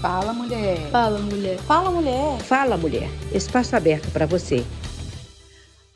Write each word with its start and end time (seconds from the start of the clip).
Fala, 0.00 0.32
mulher. 0.32 0.90
Fala, 0.90 1.18
mulher. 1.18 1.58
Fala, 1.58 1.90
mulher. 1.90 2.40
Fala, 2.40 2.76
mulher. 2.78 3.08
Espaço 3.34 3.76
aberto 3.76 4.10
para 4.10 4.24
você. 4.24 4.64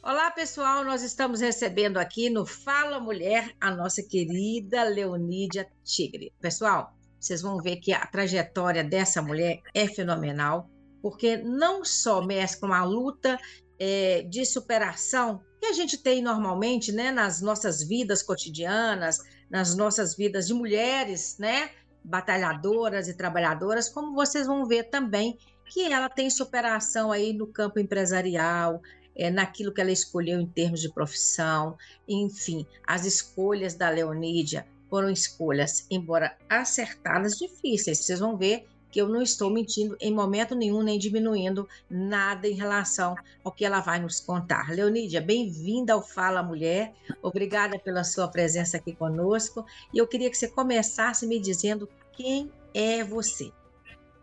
Olá, 0.03 0.30
pessoal. 0.30 0.84
Nós 0.84 1.03
estamos 1.03 1.41
recebendo 1.41 1.96
aqui 1.96 2.29
no 2.29 2.45
Fala 2.45 3.01
Mulher 3.01 3.54
a 3.59 3.71
nossa 3.71 4.03
querida 4.03 4.85
Leonídia 4.85 5.67
Tigre. 5.82 6.35
Pessoal, 6.38 6.93
vocês 7.19 7.40
vão 7.40 7.56
ver 7.56 7.77
que 7.77 7.95
a 7.95 8.04
trajetória 8.06 8.85
dessa 8.85 9.22
mulher 9.22 9.62
é 9.72 9.88
fenomenal, 9.88 10.68
porque 11.00 11.38
não 11.38 11.82
só 11.82 12.21
mescla 12.21 12.68
uma 12.68 12.84
luta 12.84 13.38
é, 13.78 14.21
de 14.28 14.44
superação 14.44 15.40
que 15.58 15.64
a 15.64 15.72
gente 15.72 15.96
tem 15.96 16.20
normalmente, 16.20 16.92
né, 16.92 17.10
nas 17.10 17.41
nossas 17.41 17.82
vidas 17.82 18.23
cotidianas, 18.23 19.16
nas 19.48 19.74
nossas 19.74 20.14
vidas 20.14 20.46
de 20.46 20.52
mulheres, 20.52 21.38
né, 21.38 21.70
batalhadoras 22.05 23.09
e 23.09 23.14
trabalhadoras, 23.14 23.88
como 23.88 24.14
vocês 24.14 24.46
vão 24.46 24.66
ver 24.66 24.84
também 24.84 25.38
que 25.64 25.90
ela 25.90 26.08
tem 26.08 26.28
superação 26.28 27.10
aí 27.10 27.32
no 27.32 27.46
campo 27.46 27.80
empresarial, 27.80 28.82
é, 29.16 29.30
naquilo 29.30 29.72
que 29.72 29.80
ela 29.80 29.90
escolheu 29.90 30.38
em 30.40 30.46
termos 30.46 30.80
de 30.80 30.92
profissão, 30.92 31.76
enfim, 32.06 32.66
as 32.86 33.06
escolhas 33.06 33.74
da 33.74 33.88
Leonídia 33.88 34.66
foram 34.90 35.10
escolhas, 35.10 35.86
embora 35.90 36.36
acertadas, 36.48 37.36
difíceis. 37.36 37.98
Vocês 37.98 38.20
vão 38.20 38.36
ver 38.36 38.66
que 38.94 39.00
eu 39.00 39.08
não 39.08 39.20
estou 39.20 39.50
mentindo 39.50 39.96
em 40.00 40.14
momento 40.14 40.54
nenhum, 40.54 40.80
nem 40.80 40.96
diminuindo 41.00 41.68
nada 41.90 42.46
em 42.46 42.52
relação 42.52 43.16
ao 43.42 43.50
que 43.50 43.64
ela 43.64 43.80
vai 43.80 43.98
nos 43.98 44.20
contar. 44.20 44.70
Leonídia, 44.70 45.20
bem-vinda 45.20 45.94
ao 45.94 46.00
Fala 46.00 46.44
Mulher, 46.44 46.94
obrigada 47.20 47.76
pela 47.76 48.04
sua 48.04 48.28
presença 48.28 48.76
aqui 48.76 48.94
conosco, 48.94 49.66
e 49.92 49.98
eu 49.98 50.06
queria 50.06 50.30
que 50.30 50.38
você 50.38 50.46
começasse 50.46 51.26
me 51.26 51.40
dizendo 51.40 51.88
quem 52.12 52.52
é 52.72 53.02
você. 53.02 53.50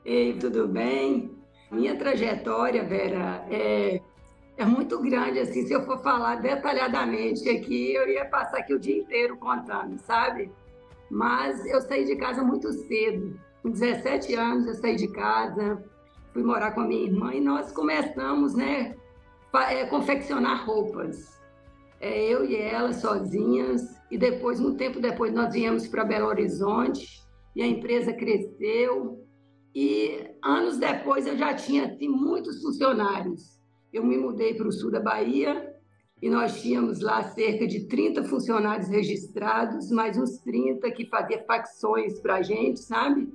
Ei, 0.05 0.37
tudo 0.37 0.69
bem? 0.69 1.31
Minha 1.69 1.97
trajetória, 1.97 2.81
Vera, 2.81 3.45
é, 3.51 3.99
é 4.55 4.63
muito 4.63 5.01
grande, 5.01 5.39
assim, 5.39 5.67
se 5.67 5.73
eu 5.73 5.85
for 5.85 6.01
falar 6.01 6.35
detalhadamente 6.35 7.49
aqui, 7.49 7.93
eu 7.93 8.07
ia 8.07 8.23
passar 8.23 8.59
aqui 8.59 8.73
o 8.73 8.79
dia 8.79 8.99
inteiro 8.99 9.35
contando, 9.35 9.99
sabe? 9.99 10.49
Mas 11.09 11.65
eu 11.65 11.81
saí 11.81 12.05
de 12.05 12.15
casa 12.15 12.41
muito 12.41 12.71
cedo, 12.71 13.37
com 13.61 13.69
17 13.69 14.33
anos 14.35 14.67
eu 14.67 14.75
saí 14.75 14.95
de 14.95 15.07
casa, 15.07 15.83
fui 16.33 16.43
morar 16.43 16.71
com 16.71 16.81
a 16.81 16.87
minha 16.87 17.03
irmã 17.03 17.33
e 17.33 17.41
nós 17.41 17.71
começamos, 17.71 18.55
né, 18.55 18.95
a 19.53 19.73
é, 19.73 19.85
confeccionar 19.85 20.65
roupas. 20.65 21.39
É, 21.99 22.23
eu 22.23 22.43
e 22.45 22.55
ela 22.55 22.93
sozinhas, 22.93 23.81
e 24.09 24.17
depois, 24.17 24.59
um 24.59 24.75
tempo 24.75 24.99
depois, 24.99 25.33
nós 25.33 25.53
viemos 25.53 25.87
para 25.87 26.03
Belo 26.03 26.27
Horizonte 26.27 27.21
e 27.55 27.61
a 27.61 27.67
empresa 27.67 28.11
cresceu. 28.11 29.25
E 29.73 30.29
anos 30.43 30.77
depois 30.77 31.25
eu 31.25 31.37
já 31.37 31.53
tinha 31.53 31.85
assim, 31.85 32.09
muitos 32.09 32.61
funcionários. 32.61 33.61
Eu 33.93 34.03
me 34.03 34.17
mudei 34.17 34.53
para 34.53 34.67
o 34.67 34.71
sul 34.71 34.91
da 34.91 34.99
Bahia 34.99 35.73
e 36.21 36.29
nós 36.29 36.61
tínhamos 36.61 36.99
lá 36.99 37.23
cerca 37.23 37.65
de 37.65 37.87
30 37.87 38.23
funcionários 38.25 38.89
registrados, 38.89 39.89
mais 39.91 40.17
uns 40.17 40.39
30 40.39 40.91
que 40.91 41.05
faziam 41.05 41.43
facções 41.45 42.19
para 42.19 42.35
a 42.35 42.41
gente, 42.41 42.79
sabe? 42.81 43.31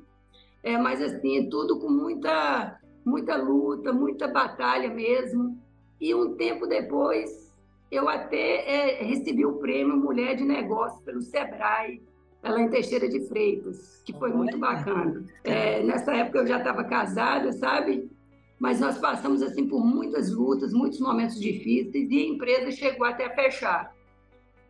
É, 0.63 0.77
mas 0.77 1.01
assim, 1.01 1.49
tudo 1.49 1.79
com 1.79 1.89
muita, 1.89 2.81
muita 3.05 3.37
luta, 3.37 3.93
muita 3.93 4.27
batalha 4.27 4.93
mesmo. 4.93 5.59
E 6.01 6.15
um 6.15 6.35
tempo 6.35 6.67
depois, 6.67 7.55
eu 7.91 8.09
até 8.09 8.99
é, 8.99 9.03
recebi 9.03 9.47
o 9.47 9.55
prêmio 9.55 9.97
Mulher 9.97 10.37
de 10.37 10.45
Negócio 10.45 11.03
pelo 11.03 11.23
Sebrae, 11.23 12.03
ela 12.43 12.61
em 12.61 12.69
Teixeira 12.69 13.09
de 13.09 13.21
Freitas, 13.27 14.03
que 14.05 14.13
foi 14.13 14.33
muito 14.33 14.59
bacana. 14.59 15.25
É, 15.43 15.83
nessa 15.83 16.15
época 16.15 16.39
eu 16.39 16.47
já 16.47 16.59
estava 16.59 16.85
casada, 16.85 17.53
sabe? 17.53 18.11
Mas 18.59 18.81
nós 18.81 18.99
passamos 18.99 19.43
assim 19.43 19.67
por 19.67 19.85
muitas 19.85 20.33
lutas, 20.33 20.73
muitos 20.73 21.01
momentos 21.01 21.41
difíceis 21.41 22.11
e 22.11 22.19
a 22.19 22.27
empresa 22.29 22.71
chegou 22.71 23.07
até 23.07 23.27
a 23.27 23.35
fechar, 23.35 23.95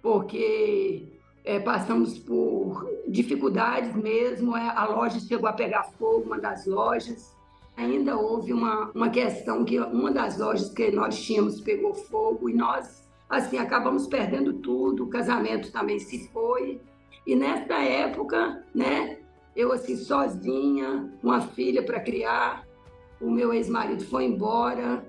porque 0.03 1.03
é, 1.47 1.61
passamos 1.61 2.19
por 2.19 2.85
dificuldades 3.07 3.95
mesmo, 3.95 4.57
é, 4.57 4.69
a 4.69 4.85
loja 4.85 5.21
chegou 5.21 5.49
a 5.49 5.53
pegar 5.53 5.85
fogo, 5.85 6.25
uma 6.27 6.41
das 6.41 6.67
lojas. 6.67 7.35
Ainda 7.77 8.17
houve 8.17 8.53
uma, 8.53 8.91
uma 8.93 9.09
questão 9.11 9.65
que 9.65 9.79
uma 9.79 10.11
das 10.11 10.39
lojas 10.39 10.71
que 10.71 10.91
nós 10.91 11.23
tínhamos 11.23 11.61
pegou 11.61 11.95
fogo 11.95 12.51
e 12.51 12.55
nós, 12.55 13.09
assim, 13.31 13.59
acabamos 13.59 14.09
perdendo 14.09 14.55
tudo, 14.55 15.05
o 15.05 15.09
casamento 15.09 15.71
também 15.71 16.01
se 16.01 16.29
foi. 16.31 16.81
E 17.25 17.37
nessa 17.37 17.75
época, 17.75 18.65
né, 18.75 19.19
eu 19.55 19.71
assim, 19.71 19.97
sozinha, 19.97 21.13
uma 21.23 21.41
filha 21.41 21.83
para 21.85 22.01
criar, 22.01 22.67
o 23.21 23.31
meu 23.31 23.53
ex-marido 23.55 24.05
foi 24.05 24.25
embora, 24.25 25.07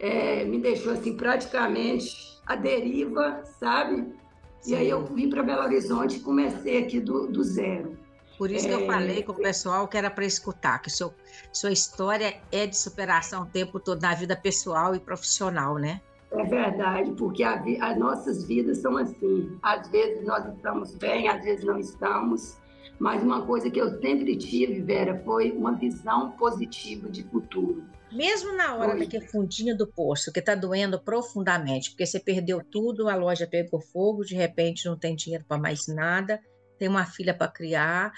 é, 0.00 0.44
me 0.44 0.58
deixou 0.58 0.92
assim 0.92 1.16
praticamente 1.16 2.40
à 2.46 2.56
deriva, 2.56 3.42
sabe? 3.60 4.12
Sim. 4.60 4.72
E 4.72 4.76
aí 4.76 4.88
eu 4.88 5.04
vim 5.04 5.30
para 5.30 5.42
Belo 5.42 5.62
Horizonte 5.62 6.16
e 6.16 6.20
comecei 6.20 6.82
aqui 6.84 7.00
do, 7.00 7.26
do 7.26 7.42
zero. 7.42 7.96
Por 8.36 8.50
isso 8.50 8.66
é... 8.66 8.68
que 8.68 8.74
eu 8.74 8.80
é, 8.84 8.86
falei 8.86 9.22
com 9.22 9.32
o 9.32 9.34
pessoal 9.34 9.88
que 9.88 9.96
era 9.96 10.10
para 10.10 10.24
escutar, 10.24 10.78
que 10.80 10.90
seu, 10.90 11.12
sua 11.52 11.72
história 11.72 12.36
é 12.52 12.66
de 12.66 12.76
superação 12.76 13.42
o 13.42 13.46
tempo 13.46 13.80
todo 13.80 14.00
na 14.00 14.14
vida 14.14 14.36
pessoal 14.36 14.94
e 14.94 15.00
profissional, 15.00 15.76
né? 15.76 16.00
É 16.30 16.44
verdade, 16.44 17.10
porque 17.12 17.42
a, 17.42 17.62
as 17.80 17.98
nossas 17.98 18.44
vidas 18.44 18.78
são 18.78 18.96
assim. 18.96 19.58
Às 19.62 19.88
vezes 19.88 20.24
nós 20.24 20.46
estamos 20.54 20.94
bem, 20.94 21.26
às 21.28 21.42
vezes 21.42 21.64
não 21.64 21.78
estamos. 21.78 22.56
Mas 22.98 23.22
uma 23.22 23.46
coisa 23.46 23.70
que 23.70 23.80
eu 23.80 24.00
sempre 24.00 24.36
tive, 24.36 24.80
Vera, 24.80 25.20
foi 25.24 25.52
uma 25.52 25.72
visão 25.72 26.32
positiva 26.32 27.08
de 27.08 27.22
futuro. 27.24 27.84
Mesmo 28.10 28.56
na 28.56 28.74
hora 28.74 28.96
daquele 28.96 29.26
fundinho 29.26 29.76
do 29.76 29.86
poço, 29.86 30.32
que 30.32 30.40
está 30.40 30.54
doendo 30.54 30.98
profundamente, 30.98 31.90
porque 31.90 32.06
você 32.06 32.18
perdeu 32.18 32.62
tudo, 32.64 33.08
a 33.08 33.14
loja 33.14 33.46
pegou 33.46 33.80
fogo, 33.80 34.24
de 34.24 34.34
repente 34.34 34.86
não 34.86 34.98
tem 34.98 35.14
dinheiro 35.14 35.44
para 35.46 35.60
mais 35.60 35.86
nada, 35.86 36.40
tem 36.78 36.88
uma 36.88 37.04
filha 37.04 37.34
para 37.34 37.48
criar, 37.48 38.12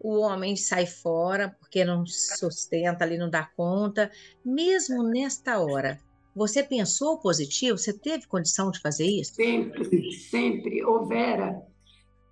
o 0.00 0.18
homem 0.20 0.56
sai 0.56 0.86
fora 0.86 1.54
porque 1.58 1.84
não 1.84 2.04
sustenta 2.06 3.04
ali, 3.04 3.18
não 3.18 3.28
dá 3.28 3.44
conta. 3.56 4.10
Mesmo 4.44 5.02
nesta 5.02 5.58
hora, 5.58 5.98
você 6.34 6.62
pensou 6.62 7.18
positivo? 7.18 7.78
Você 7.78 7.92
teve 7.92 8.26
condição 8.26 8.70
de 8.70 8.80
fazer 8.80 9.06
isso? 9.06 9.34
Sempre, 9.34 10.12
sempre. 10.12 10.84
Ô 10.84 11.06
Vera, 11.06 11.62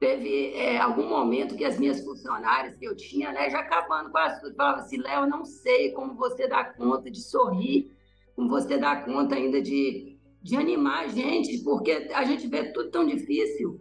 teve 0.03 0.53
é, 0.57 0.79
algum 0.79 1.09
momento 1.09 1.55
que 1.55 1.65
as 1.65 1.79
minhas 1.79 2.05
funcionárias 2.05 2.77
que 2.77 2.85
eu 2.85 2.97
tinha, 2.97 3.31
né, 3.31 3.49
já 3.49 3.61
acabando 3.61 4.11
as 4.17 4.41
coisas, 4.41 4.57
falava 4.57 4.81
assim, 4.81 4.97
Léo, 4.97 5.29
não 5.29 5.45
sei 5.45 5.93
como 5.93 6.17
você 6.17 6.49
dá 6.49 6.65
conta 6.65 7.09
de 7.09 7.21
sorrir, 7.21 7.89
como 8.35 8.49
você 8.49 8.77
dá 8.79 8.97
conta 8.97 9.37
ainda 9.37 9.63
de, 9.63 10.19
de 10.43 10.57
animar 10.57 11.05
a 11.05 11.07
gente, 11.07 11.57
porque 11.63 12.11
a 12.13 12.25
gente 12.25 12.49
vê 12.49 12.73
tudo 12.73 12.91
tão 12.91 13.07
difícil. 13.07 13.81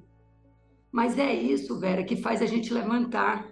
Mas 0.92 1.18
é 1.18 1.34
isso, 1.34 1.80
Vera, 1.80 2.04
que 2.04 2.16
faz 2.16 2.40
a 2.40 2.46
gente 2.46 2.72
levantar. 2.72 3.50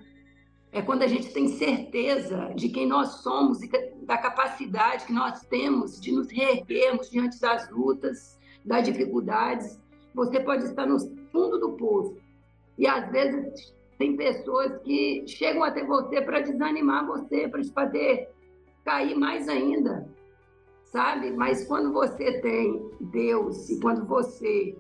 É 0.71 0.79
quando 0.79 1.01
a 1.01 1.07
gente 1.07 1.33
tem 1.33 1.47
certeza 1.47 2.53
de 2.55 2.69
quem 2.69 2.85
nós 2.85 3.23
somos 3.23 3.63
e 3.63 3.69
da 4.03 4.15
capacidade 4.15 5.05
que 5.05 5.13
nós 5.13 5.41
temos 5.47 5.99
de 5.99 6.11
nos 6.11 6.29
reerguermos 6.29 7.09
diante 7.09 7.41
das 7.41 7.67
lutas, 7.71 8.37
das 8.63 8.83
dificuldades. 8.83 9.79
Você 10.13 10.39
pode 10.39 10.65
estar 10.65 10.85
no 10.85 10.99
fundo 11.31 11.57
do 11.57 11.71
poço, 11.71 12.15
e 12.79 12.87
às 12.87 13.11
vezes 13.11 13.75
tem 13.97 14.15
pessoas 14.15 14.81
que 14.83 15.25
chegam 15.27 15.61
até 15.63 15.83
você 15.83 16.21
para 16.21 16.39
desanimar 16.39 17.05
você, 17.05 17.49
para 17.49 17.61
te 17.61 17.71
fazer 17.73 18.29
cair 18.85 19.15
mais 19.15 19.49
ainda, 19.49 20.07
sabe? 20.85 21.31
Mas 21.31 21.67
quando 21.67 21.91
você 21.91 22.39
tem 22.39 22.89
Deus 23.01 23.69
e 23.69 23.79
quando 23.81 24.05
você 24.05 24.77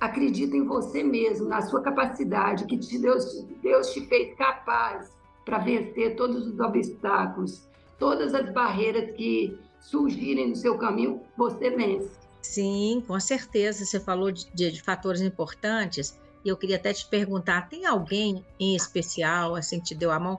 acredita 0.00 0.56
em 0.56 0.64
você 0.64 1.02
mesmo, 1.02 1.46
na 1.46 1.60
sua 1.60 1.82
capacidade, 1.82 2.64
que 2.64 2.78
Deus, 2.98 3.44
Deus 3.62 3.92
te 3.92 4.00
fez 4.06 4.34
capaz 4.36 5.14
para 5.44 5.58
vencer 5.58 6.16
todos 6.16 6.46
os 6.46 6.58
obstáculos, 6.58 7.68
todas 7.98 8.34
as 8.34 8.50
barreiras 8.52 9.14
que 9.14 9.58
surgirem 9.78 10.48
no 10.48 10.56
seu 10.56 10.78
caminho, 10.78 11.20
você 11.36 11.68
vence. 11.70 12.10
Sim, 12.40 13.04
com 13.06 13.20
certeza. 13.20 13.84
Você 13.84 14.00
falou 14.00 14.32
de, 14.32 14.50
de, 14.54 14.72
de 14.72 14.82
fatores 14.82 15.20
importantes 15.20 16.18
e 16.44 16.48
eu 16.48 16.56
queria 16.56 16.76
até 16.76 16.92
te 16.92 17.08
perguntar: 17.08 17.68
tem 17.68 17.86
alguém 17.86 18.44
em 18.58 18.74
especial, 18.74 19.54
assim, 19.54 19.78
que 19.80 19.86
te 19.86 19.94
deu 19.94 20.10
a 20.10 20.18
mão? 20.18 20.38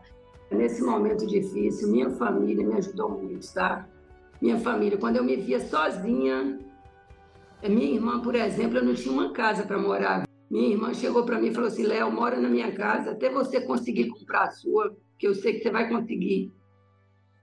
Nesse 0.51 0.81
momento 0.81 1.25
difícil, 1.27 1.89
minha 1.89 2.09
família 2.11 2.65
me 2.65 2.73
ajudou 2.75 3.09
muito, 3.09 3.53
tá? 3.53 3.88
Minha 4.41 4.59
família, 4.59 4.97
quando 4.97 5.17
eu 5.17 5.23
me 5.23 5.35
via 5.35 5.59
sozinha, 5.59 6.59
minha 7.63 7.95
irmã, 7.95 8.21
por 8.21 8.35
exemplo, 8.35 8.77
eu 8.77 8.85
não 8.85 8.94
tinha 8.94 9.11
uma 9.11 9.33
casa 9.33 9.63
para 9.63 9.77
morar. 9.77 10.27
Minha 10.49 10.69
irmã 10.69 10.94
chegou 10.94 11.25
para 11.25 11.39
mim 11.39 11.47
e 11.47 11.53
falou 11.53 11.67
assim: 11.67 11.83
Léo, 11.83 12.11
mora 12.11 12.39
na 12.39 12.47
minha 12.47 12.71
casa 12.71 13.11
até 13.11 13.29
você 13.29 13.59
conseguir 13.59 14.07
comprar 14.09 14.44
a 14.44 14.51
sua, 14.51 14.95
que 15.17 15.27
eu 15.27 15.33
sei 15.33 15.53
que 15.53 15.63
você 15.63 15.71
vai 15.71 15.89
conseguir. 15.89 16.53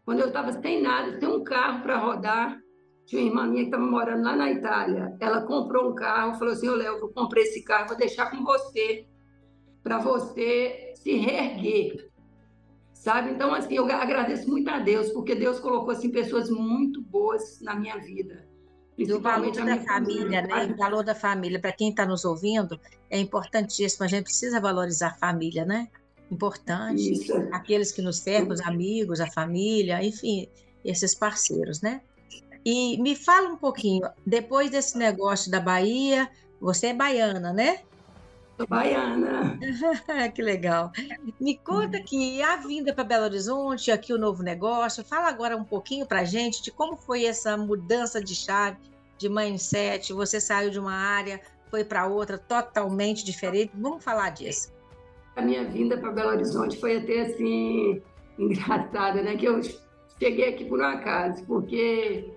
Quando 0.04 0.20
eu 0.20 0.28
estava 0.28 0.52
sem 0.52 0.80
nada, 0.80 1.18
sem 1.18 1.28
um 1.28 1.42
carro 1.42 1.82
para 1.82 1.98
rodar, 1.98 2.58
tinha 3.06 3.22
uma 3.22 3.28
irmã 3.28 3.46
minha 3.46 3.62
que 3.62 3.68
estava 3.68 3.84
morando 3.84 4.24
lá 4.24 4.36
na 4.36 4.50
Itália. 4.50 5.16
Ela 5.20 5.42
comprou 5.42 5.90
um 5.90 5.94
carro, 5.94 6.38
falou 6.38 6.54
assim: 6.54 6.68
Ô 6.68 6.74
Léo, 6.74 6.98
eu 6.98 7.08
comprei 7.08 7.44
esse 7.44 7.62
carro, 7.62 7.88
vou 7.88 7.96
deixar 7.96 8.30
com 8.30 8.42
você, 8.42 9.06
para 9.82 9.98
você 9.98 10.92
se 10.96 11.16
reerguer. 11.16 12.10
sabe? 12.94 13.30
Então, 13.30 13.54
assim, 13.54 13.74
eu 13.74 13.84
agradeço 13.84 14.48
muito 14.48 14.68
a 14.70 14.78
Deus, 14.78 15.10
porque 15.10 15.34
Deus 15.34 15.60
colocou, 15.60 15.90
assim, 15.90 16.10
pessoas 16.10 16.48
muito 16.48 17.02
boas 17.02 17.60
na 17.60 17.74
minha 17.74 17.98
vida. 17.98 18.46
o 18.98 19.20
valor 19.20 19.52
da 19.52 19.78
família, 19.80 20.42
né? 20.42 20.66
O 20.72 20.76
valor 20.76 21.04
da 21.04 21.14
família, 21.14 21.60
para 21.60 21.72
quem 21.72 21.90
está 21.90 22.06
nos 22.06 22.24
ouvindo, 22.24 22.80
é 23.10 23.18
importantíssimo. 23.18 24.04
A 24.04 24.08
gente 24.08 24.24
precisa 24.24 24.60
valorizar 24.60 25.08
a 25.08 25.14
família, 25.14 25.66
né? 25.66 25.88
Importante. 26.30 27.12
Isso. 27.12 27.34
Aqueles 27.52 27.92
que 27.92 28.00
nos 28.00 28.18
cercam, 28.18 28.54
os 28.54 28.60
amigos, 28.62 29.20
a 29.20 29.30
família, 29.30 30.02
enfim, 30.02 30.48
esses 30.82 31.14
parceiros, 31.14 31.82
né? 31.82 32.00
E 32.64 32.96
me 33.00 33.14
fala 33.14 33.48
um 33.48 33.56
pouquinho, 33.56 34.08
depois 34.24 34.70
desse 34.70 34.96
negócio 34.96 35.50
da 35.50 35.60
Bahia, 35.60 36.30
você 36.60 36.88
é 36.88 36.94
baiana, 36.94 37.52
né? 37.52 37.80
Sou 38.56 38.66
baiana. 38.66 39.58
que 40.34 40.40
legal. 40.40 40.92
Me 41.40 41.58
conta 41.58 42.00
que 42.00 42.40
a 42.40 42.56
vinda 42.56 42.94
para 42.94 43.04
Belo 43.04 43.24
Horizonte, 43.24 43.90
aqui 43.90 44.12
o 44.14 44.18
novo 44.18 44.42
negócio, 44.42 45.04
fala 45.04 45.28
agora 45.28 45.56
um 45.56 45.64
pouquinho 45.64 46.06
para 46.06 46.24
gente 46.24 46.62
de 46.62 46.70
como 46.70 46.96
foi 46.96 47.24
essa 47.24 47.56
mudança 47.56 48.22
de 48.22 48.34
chave, 48.34 48.78
de 49.18 49.28
mindset. 49.28 50.12
Você 50.12 50.40
saiu 50.40 50.70
de 50.70 50.78
uma 50.78 50.94
área, 50.94 51.40
foi 51.70 51.84
para 51.84 52.06
outra 52.06 52.38
totalmente 52.38 53.24
diferente. 53.24 53.72
Vamos 53.74 54.02
falar 54.02 54.30
disso. 54.30 54.72
A 55.36 55.42
minha 55.42 55.68
vinda 55.68 55.98
para 55.98 56.12
Belo 56.12 56.30
Horizonte 56.30 56.78
foi 56.78 56.98
até 56.98 57.22
assim 57.22 58.00
engraçada, 58.38 59.20
né? 59.20 59.36
Que 59.36 59.46
eu 59.46 59.60
cheguei 60.18 60.50
aqui 60.50 60.64
por 60.64 60.80
um 60.80 60.84
acaso, 60.84 61.44
porque 61.44 62.32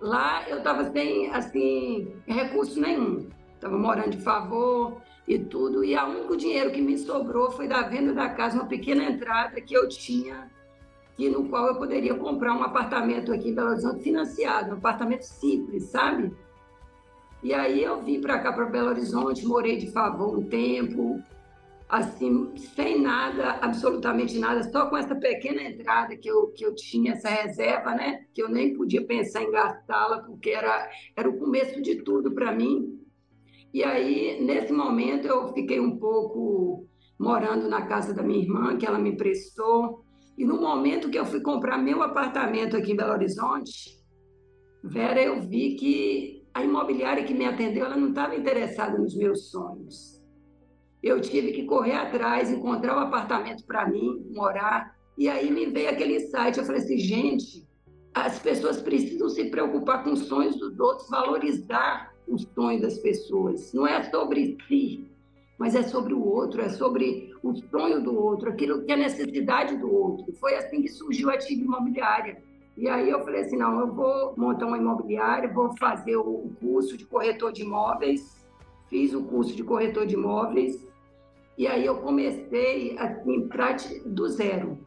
lá 0.00 0.48
eu 0.48 0.58
estava 0.58 0.90
sem 0.90 1.30
assim 1.30 2.12
recurso 2.26 2.80
nenhum. 2.80 3.28
Estava 3.54 3.76
morando 3.76 4.10
de 4.10 4.22
favor, 4.22 5.02
e 5.28 5.38
tudo. 5.38 5.84
E 5.84 5.94
o 5.94 6.06
único 6.06 6.36
dinheiro 6.36 6.72
que 6.72 6.80
me 6.80 6.96
sobrou 6.96 7.50
foi 7.50 7.68
da 7.68 7.82
venda 7.82 8.14
da 8.14 8.30
casa, 8.30 8.56
uma 8.56 8.66
pequena 8.66 9.04
entrada 9.04 9.60
que 9.60 9.74
eu 9.74 9.88
tinha, 9.88 10.50
e 11.18 11.28
no 11.28 11.48
qual 11.48 11.66
eu 11.66 11.76
poderia 11.76 12.14
comprar 12.14 12.54
um 12.54 12.62
apartamento 12.62 13.32
aqui 13.32 13.50
em 13.50 13.54
Belo 13.54 13.70
Horizonte 13.70 14.02
financiado, 14.02 14.70
um 14.70 14.78
apartamento 14.78 15.22
simples, 15.22 15.84
sabe? 15.84 16.32
E 17.42 17.52
aí 17.52 17.82
eu 17.84 18.00
vim 18.02 18.20
para 18.20 18.38
cá, 18.38 18.52
para 18.52 18.64
Belo 18.64 18.88
Horizonte, 18.88 19.46
morei 19.46 19.76
de 19.76 19.90
favor 19.92 20.36
um 20.36 20.42
tempo, 20.48 21.22
assim, 21.88 22.54
sem 22.56 23.00
nada, 23.00 23.52
absolutamente 23.62 24.38
nada, 24.38 24.62
só 24.70 24.90
com 24.90 24.96
essa 24.96 25.14
pequena 25.16 25.62
entrada 25.62 26.14
que 26.16 26.28
eu, 26.28 26.48
que 26.48 26.64
eu 26.64 26.74
tinha, 26.74 27.12
essa 27.12 27.30
reserva, 27.30 27.94
né? 27.94 28.26
Que 28.34 28.42
eu 28.42 28.48
nem 28.48 28.74
podia 28.74 29.04
pensar 29.06 29.42
em 29.42 29.50
gastá-la, 29.50 30.22
porque 30.22 30.50
era, 30.50 30.90
era 31.16 31.28
o 31.28 31.38
começo 31.38 31.80
de 31.80 32.02
tudo 32.02 32.32
para 32.32 32.52
mim. 32.52 33.00
E 33.72 33.82
aí, 33.82 34.42
nesse 34.44 34.72
momento, 34.72 35.26
eu 35.26 35.52
fiquei 35.54 35.80
um 35.80 35.98
pouco 35.98 36.86
morando 37.18 37.68
na 37.68 37.86
casa 37.86 38.12
da 38.12 38.22
minha 38.22 38.40
irmã, 38.40 38.76
que 38.76 38.86
ela 38.86 38.98
me 38.98 39.16
prestou. 39.16 40.04
E 40.36 40.44
no 40.44 40.60
momento 40.60 41.10
que 41.10 41.18
eu 41.18 41.24
fui 41.24 41.40
comprar 41.40 41.78
meu 41.78 42.02
apartamento 42.02 42.76
aqui 42.76 42.92
em 42.92 42.96
Belo 42.96 43.12
Horizonte, 43.12 43.98
Vera, 44.84 45.20
eu 45.20 45.40
vi 45.40 45.74
que 45.74 46.46
a 46.54 46.62
imobiliária 46.62 47.24
que 47.24 47.34
me 47.34 47.44
atendeu, 47.44 47.86
ela 47.86 47.96
não 47.96 48.10
estava 48.10 48.36
interessada 48.36 48.98
nos 48.98 49.16
meus 49.16 49.50
sonhos. 49.50 50.17
Eu 51.02 51.20
tive 51.20 51.52
que 51.52 51.64
correr 51.64 51.94
atrás, 51.94 52.50
encontrar 52.50 52.96
um 52.96 53.00
apartamento 53.00 53.64
para 53.64 53.86
mim, 53.88 54.26
morar. 54.30 54.96
E 55.16 55.28
aí 55.28 55.50
me 55.50 55.66
veio 55.66 55.90
aquele 55.90 56.20
site, 56.20 56.58
eu 56.58 56.64
falei 56.64 56.82
assim, 56.82 56.98
gente, 56.98 57.66
as 58.14 58.38
pessoas 58.38 58.80
precisam 58.80 59.28
se 59.28 59.44
preocupar 59.46 60.02
com 60.02 60.12
os 60.12 60.20
sonhos 60.20 60.56
dos 60.56 60.78
outros, 60.78 61.08
valorizar 61.08 62.12
o 62.26 62.38
sonho 62.38 62.80
das 62.80 62.98
pessoas. 62.98 63.72
Não 63.72 63.86
é 63.86 64.02
sobre 64.04 64.56
si, 64.66 65.08
mas 65.58 65.74
é 65.74 65.82
sobre 65.82 66.14
o 66.14 66.24
outro, 66.24 66.60
é 66.60 66.68
sobre 66.68 67.32
o 67.42 67.54
sonho 67.54 68.02
do 68.02 68.14
outro, 68.16 68.50
aquilo 68.50 68.84
que 68.84 68.92
é 68.92 68.96
necessidade 68.96 69.76
do 69.76 69.92
outro. 69.92 70.32
Foi 70.34 70.54
assim 70.54 70.82
que 70.82 70.88
surgiu 70.88 71.30
a 71.30 71.34
ativa 71.34 71.62
imobiliária. 71.62 72.42
E 72.76 72.88
aí 72.88 73.10
eu 73.10 73.24
falei 73.24 73.40
assim, 73.40 73.56
não, 73.56 73.80
eu 73.80 73.92
vou 73.92 74.34
montar 74.36 74.66
uma 74.66 74.78
imobiliária, 74.78 75.52
vou 75.52 75.76
fazer 75.76 76.16
o 76.16 76.50
curso 76.60 76.96
de 76.96 77.04
corretor 77.04 77.52
de 77.52 77.62
imóveis. 77.62 78.37
Fiz 78.88 79.14
o 79.14 79.22
curso 79.24 79.54
de 79.54 79.62
corretor 79.62 80.06
de 80.06 80.14
imóveis. 80.14 80.86
E 81.56 81.66
aí 81.66 81.84
eu 81.84 81.96
comecei 81.96 82.96
assim, 82.98 83.48
do 84.06 84.28
zero. 84.28 84.78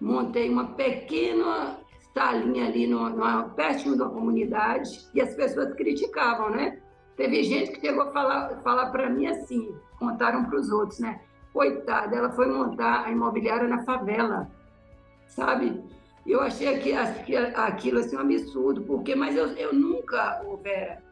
Montei 0.00 0.48
uma 0.48 0.68
pequena 0.74 1.78
salinha 2.12 2.66
ali 2.66 2.86
no, 2.86 3.10
no, 3.10 3.50
perto 3.50 3.96
da 3.96 4.08
comunidade 4.08 5.08
e 5.12 5.20
as 5.20 5.34
pessoas 5.34 5.74
criticavam, 5.74 6.50
né? 6.50 6.80
Teve 7.16 7.42
gente 7.42 7.72
que 7.72 7.80
chegou 7.80 8.04
a 8.04 8.12
falar, 8.12 8.60
falar 8.62 8.90
para 8.90 9.10
mim 9.10 9.26
assim, 9.26 9.74
contaram 9.98 10.44
para 10.44 10.58
os 10.58 10.70
outros, 10.70 11.00
né? 11.00 11.20
Coitada, 11.52 12.16
ela 12.16 12.30
foi 12.30 12.46
montar 12.46 13.04
a 13.04 13.10
imobiliária 13.10 13.68
na 13.68 13.84
favela, 13.84 14.50
sabe? 15.26 15.82
Eu 16.26 16.40
achei 16.40 16.68
aquilo 17.54 17.98
assim 17.98 18.16
um 18.16 18.20
absurdo, 18.20 18.82
porque, 18.82 19.14
mas 19.14 19.36
eu, 19.36 19.48
eu 19.48 19.72
nunca, 19.74 20.42
Vera, 20.62 21.02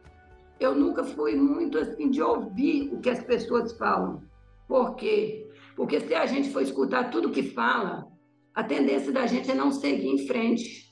eu 0.59 0.75
nunca 0.75 1.03
fui 1.03 1.35
muito 1.35 1.77
assim 1.77 2.09
de 2.09 2.21
ouvir 2.21 2.93
o 2.93 2.99
que 2.99 3.09
as 3.09 3.23
pessoas 3.23 3.73
falam. 3.73 4.21
Por 4.67 4.95
quê? 4.95 5.47
Porque 5.75 5.99
se 5.99 6.13
a 6.13 6.25
gente 6.25 6.51
for 6.51 6.61
escutar 6.61 7.09
tudo 7.09 7.31
que 7.31 7.43
fala, 7.43 8.07
a 8.53 8.63
tendência 8.63 9.11
da 9.11 9.25
gente 9.25 9.49
é 9.49 9.55
não 9.55 9.71
seguir 9.71 10.07
em 10.07 10.27
frente. 10.27 10.83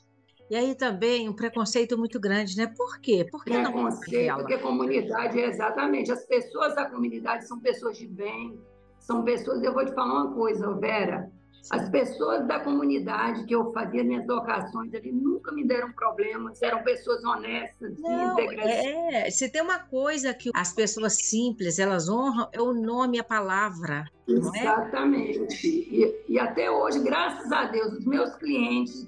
E 0.50 0.56
aí 0.56 0.76
também 0.76 1.30
um 1.30 1.34
preconceito 1.34 1.98
muito 1.98 2.20
grande, 2.20 2.58
né? 2.58 2.68
Por 2.76 3.00
quê? 3.00 3.26
Por 3.30 3.44
que 3.44 3.52
preconceito, 3.52 4.28
não 4.28 4.38
porque 4.40 4.58
comunidade 4.58 5.40
é 5.40 5.48
exatamente. 5.48 6.12
As 6.12 6.26
pessoas 6.26 6.76
da 6.76 6.90
comunidade 6.90 7.48
são 7.48 7.60
pessoas 7.60 7.98
de 7.98 8.08
bem, 8.08 8.60
são 9.00 9.24
pessoas. 9.24 9.64
Eu 9.64 9.74
vou 9.74 9.86
te 9.86 9.94
falar 9.94 10.26
uma 10.26 10.34
coisa, 10.34 10.74
Vera. 10.74 11.32
As 11.70 11.90
pessoas 11.90 12.48
da 12.48 12.60
comunidade 12.60 13.46
que 13.46 13.54
eu 13.54 13.72
fazia 13.72 14.04
minhas 14.04 14.26
locações 14.28 14.94
ali 14.94 15.12
nunca 15.12 15.52
me 15.52 15.66
deram 15.66 15.92
problemas, 15.92 16.62
eram 16.62 16.84
pessoas 16.84 17.24
honestas, 17.24 17.98
não, 18.00 18.34
íntegras. 18.34 18.66
É, 18.66 19.30
se 19.30 19.50
tem 19.50 19.62
uma 19.62 19.80
coisa 19.80 20.34
que 20.34 20.50
as 20.56 20.74
pessoas 20.74 21.14
simples 21.14 21.78
elas 21.78 22.10
honram, 22.10 22.50
é 22.52 22.62
o 22.62 22.74
nome 22.74 23.20
a 23.20 23.24
palavra. 23.24 24.06
É? 24.28 24.32
Exatamente. 24.32 25.68
É? 25.68 25.70
E, 25.70 26.24
e 26.30 26.40
até 26.40 26.72
hoje, 26.72 27.00
graças 27.00 27.52
a 27.52 27.66
Deus, 27.66 27.94
os 27.94 28.06
meus 28.06 28.36
clientes 28.36 29.08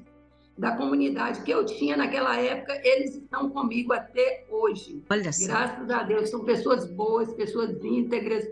da 0.58 0.76
comunidade 0.76 1.42
que 1.42 1.52
eu 1.52 1.66
tinha 1.66 1.98
naquela 1.98 2.40
época, 2.40 2.80
eles 2.84 3.16
estão 3.16 3.50
comigo 3.50 3.92
até 3.92 4.46
hoje. 4.50 5.02
Olha 5.10 5.34
só. 5.34 5.48
Graças 5.48 5.90
a 5.90 6.04
Deus, 6.04 6.30
são 6.30 6.44
pessoas 6.44 6.86
boas, 6.92 7.34
pessoas 7.34 7.84
íntegras, 7.84 8.48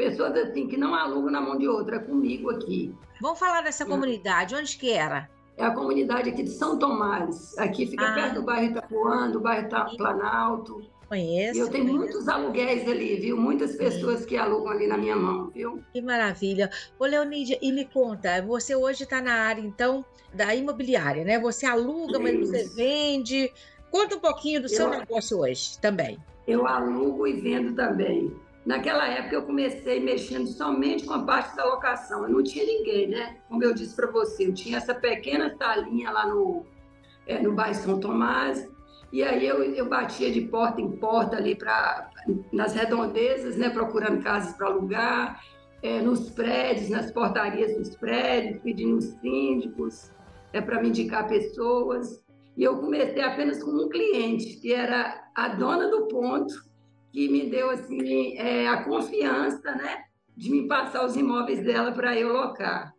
pessoas 0.00 0.34
assim 0.34 0.66
que 0.66 0.78
não 0.78 0.94
alugam 0.94 1.30
na 1.30 1.42
mão 1.42 1.58
de 1.58 1.68
outra, 1.68 1.96
é 1.96 1.98
comigo 1.98 2.50
aqui. 2.50 2.94
Vamos 3.20 3.38
falar 3.38 3.60
dessa 3.60 3.84
comunidade, 3.84 4.54
onde 4.54 4.78
que 4.78 4.90
era? 4.90 5.28
É 5.58 5.64
a 5.64 5.72
comunidade 5.72 6.30
aqui 6.30 6.42
de 6.42 6.50
São 6.50 6.78
Tomás. 6.78 7.56
Aqui 7.58 7.86
fica 7.86 8.08
ah. 8.08 8.14
perto 8.14 8.36
do 8.36 8.42
bairro 8.42 8.70
Itapuã, 8.70 9.30
do 9.30 9.40
bairro 9.40 9.68
Planalto. 9.98 10.82
Conheço. 11.06 11.58
E 11.58 11.60
eu 11.60 11.68
tenho 11.68 11.92
muitos 11.92 12.28
aluguéis 12.28 12.88
ali, 12.88 13.16
viu? 13.16 13.36
Muitas 13.36 13.76
pessoas 13.76 14.24
que 14.24 14.38
alugam 14.38 14.70
ali 14.72 14.86
na 14.86 14.96
minha 14.96 15.16
mão, 15.16 15.50
viu? 15.50 15.82
Que 15.92 16.00
maravilha. 16.00 16.70
Ô, 16.98 17.04
Leonídia, 17.04 17.58
e 17.60 17.70
me 17.70 17.84
conta, 17.84 18.40
você 18.40 18.74
hoje 18.74 19.02
está 19.02 19.20
na 19.20 19.34
área, 19.34 19.60
então, 19.60 20.02
da 20.32 20.54
imobiliária, 20.54 21.24
né? 21.24 21.38
Você 21.40 21.66
aluga, 21.66 22.12
Isso. 22.12 22.22
mas 22.22 22.38
você 22.38 22.74
vende. 22.74 23.52
Conta 23.90 24.16
um 24.16 24.20
pouquinho 24.20 24.60
do 24.60 24.66
eu, 24.66 24.70
seu 24.70 24.88
negócio 24.88 25.40
hoje 25.40 25.78
também. 25.78 26.16
Eu 26.46 26.66
alugo 26.66 27.26
e 27.26 27.32
vendo 27.34 27.74
também. 27.74 28.34
Naquela 28.64 29.08
época 29.08 29.36
eu 29.36 29.42
comecei 29.42 30.00
mexendo 30.00 30.46
somente 30.46 31.06
com 31.06 31.14
a 31.14 31.24
parte 31.24 31.56
da 31.56 31.64
locação. 31.64 32.24
Eu 32.24 32.28
não 32.28 32.42
tinha 32.42 32.64
ninguém, 32.64 33.08
né? 33.08 33.38
Como 33.48 33.64
eu 33.64 33.74
disse 33.74 33.96
para 33.96 34.10
você, 34.10 34.46
eu 34.46 34.54
tinha 34.54 34.76
essa 34.76 34.94
pequena 34.94 35.56
salinha 35.56 36.10
lá 36.10 36.26
no, 36.26 36.66
é, 37.26 37.40
no 37.40 37.52
bairro 37.52 37.74
São 37.74 37.98
Tomás 37.98 38.68
e 39.12 39.24
aí 39.24 39.46
eu, 39.46 39.62
eu 39.62 39.88
batia 39.88 40.30
de 40.30 40.42
porta 40.42 40.80
em 40.80 40.92
porta 40.92 41.36
ali 41.36 41.56
pra, 41.56 42.10
nas 42.52 42.74
redondezas, 42.74 43.56
né, 43.56 43.68
procurando 43.68 44.22
casas 44.22 44.54
para 44.56 44.68
alugar, 44.68 45.42
é, 45.82 46.00
nos 46.00 46.30
prédios, 46.30 46.90
nas 46.90 47.10
portarias 47.10 47.76
dos 47.76 47.96
prédios, 47.96 48.62
pedindo 48.62 48.98
os 48.98 49.06
síndicos 49.20 50.12
é, 50.52 50.60
para 50.60 50.80
me 50.80 50.90
indicar 50.90 51.26
pessoas. 51.26 52.22
E 52.56 52.62
eu 52.62 52.78
comecei 52.78 53.22
apenas 53.22 53.62
com 53.62 53.70
um 53.70 53.88
cliente, 53.88 54.60
que 54.60 54.72
era 54.72 55.24
a 55.34 55.48
dona 55.48 55.88
do 55.88 56.06
ponto, 56.06 56.54
que 57.12 57.28
me 57.28 57.48
deu 57.50 57.70
assim 57.70 58.36
é, 58.38 58.68
a 58.68 58.84
confiança, 58.84 59.74
né, 59.74 60.04
de 60.36 60.50
me 60.50 60.66
passar 60.66 61.04
os 61.04 61.16
imóveis 61.16 61.64
dela 61.64 61.92
para 61.92 62.18
eu 62.18 62.32
locar. 62.32 62.92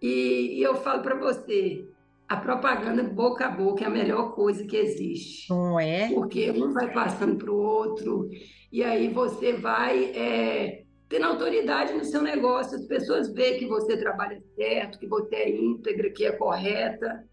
E, 0.00 0.58
e 0.58 0.62
eu 0.62 0.76
falo 0.76 1.02
para 1.02 1.16
você, 1.16 1.84
a 2.28 2.36
propaganda 2.36 3.02
boca 3.02 3.46
a 3.46 3.50
boca 3.50 3.84
é 3.84 3.86
a 3.86 3.90
melhor 3.90 4.34
coisa 4.34 4.64
que 4.64 4.76
existe. 4.76 5.50
Não 5.50 5.78
é? 5.78 6.08
Porque 6.08 6.50
um 6.50 6.72
vai 6.72 6.92
passando 6.92 7.36
para 7.36 7.50
o 7.50 7.56
outro, 7.56 8.30
e 8.72 8.84
aí 8.84 9.12
você 9.12 9.52
vai 9.52 10.04
é, 10.14 10.84
tendo 11.08 11.26
autoridade 11.26 11.92
no 11.92 12.04
seu 12.04 12.22
negócio. 12.22 12.78
As 12.78 12.86
pessoas 12.86 13.32
veem 13.32 13.58
que 13.58 13.66
você 13.66 13.96
trabalha 13.96 14.40
certo, 14.54 14.98
que 14.98 15.08
você 15.08 15.34
é 15.34 15.50
íntegra, 15.50 16.10
que 16.10 16.24
é 16.24 16.32
correta. 16.32 17.24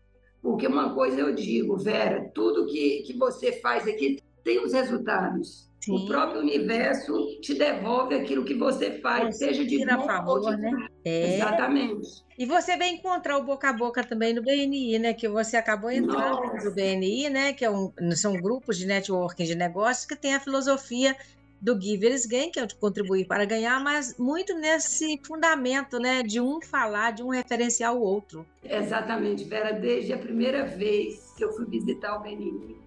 Porque 0.41 0.65
uma 0.65 0.93
coisa 0.93 1.21
eu 1.21 1.33
digo, 1.33 1.77
Vera, 1.77 2.29
tudo 2.33 2.65
que, 2.65 3.03
que 3.03 3.13
você 3.13 3.53
faz 3.61 3.87
aqui 3.87 4.19
tem 4.43 4.63
os 4.63 4.73
resultados. 4.73 5.66
Sim. 5.87 5.95
O 5.95 6.05
próprio 6.05 6.41
universo 6.41 7.39
te 7.39 7.53
devolve 7.53 8.13
aquilo 8.13 8.43
que 8.43 8.53
você 8.53 8.99
faz, 8.99 9.37
seja 9.37 9.63
de 9.63 9.85
bom 9.85 10.05
favor, 10.05 10.41
ou 10.41 10.53
de... 10.53 10.61
né? 10.61 10.87
É. 11.05 11.35
Exatamente. 11.35 12.25
E 12.37 12.45
você 12.45 12.75
vem 12.75 12.95
encontrar 12.95 13.37
o 13.37 13.43
boca 13.43 13.69
a 13.69 13.73
boca 13.73 14.03
também 14.03 14.33
no 14.33 14.41
BNI, 14.41 14.99
né? 14.99 15.13
Que 15.13 15.29
você 15.29 15.55
acabou 15.55 15.89
entrando 15.89 16.41
Nossa. 16.41 16.69
no 16.69 16.75
BNI, 16.75 17.29
né? 17.29 17.53
Que 17.53 17.63
é 17.63 17.71
um, 17.71 17.93
são 18.17 18.33
grupos 18.33 18.77
de 18.77 18.85
networking 18.85 19.45
de 19.45 19.55
negócios 19.55 20.05
que 20.05 20.17
tem 20.17 20.35
a 20.35 20.41
filosofia 20.41 21.15
do 21.61 21.79
Givers 21.79 22.25
Gain, 22.25 22.51
que 22.51 22.59
é 22.59 22.63
o 22.63 22.67
de 22.67 22.75
contribuir 22.75 23.25
para 23.25 23.45
ganhar, 23.45 23.81
mas 23.81 24.17
muito 24.17 24.53
nesse 24.55 25.19
fundamento, 25.25 25.97
né, 25.97 26.21
de 26.21 26.39
um 26.39 26.61
falar, 26.61 27.09
de 27.11 27.23
um 27.23 27.29
referenciar 27.29 27.95
o 27.95 27.99
outro. 27.99 28.45
Exatamente, 28.63 29.43
Vera, 29.43 29.71
desde 29.71 30.13
a 30.13 30.19
primeira 30.19 30.65
vez 30.65 31.33
que 31.35 31.43
eu 31.43 31.51
fui 31.53 31.65
visitar 31.65 32.15
o 32.15 32.21
BNI, 32.21 32.77